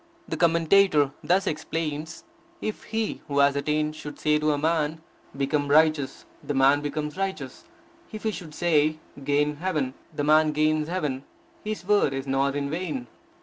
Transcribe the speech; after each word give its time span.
The 0.27 0.35
commentator 0.35 1.11
thus 1.23 1.45
explains: 1.45 2.23
If 2.59 2.85
he 2.85 3.21
who 3.27 3.37
has 3.37 3.55
attained 3.55 3.95
should 3.95 4.17
say 4.17 4.39
to 4.39 4.49
a 4.51 4.57
man, 4.57 4.99
Become 5.37 5.67
righteous! 5.67 6.25
the 6.43 6.55
man 6.55 6.81
becomes 6.81 7.17
righteous. 7.17 7.65
If 8.11 8.23
he 8.23 8.31
should 8.31 8.55
say, 8.55 8.97
Gain 9.23 9.57
heaven! 9.57 9.93
the 10.11 10.23
man 10.23 10.53
gains 10.53 10.87
heaven. 10.87 11.23
His 11.63 11.87
word 11.87 12.15
is 12.15 12.25
not 12.25 12.55
in 12.55 12.71
vain. 12.71 13.05